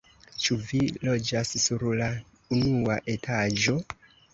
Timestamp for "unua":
2.61-3.01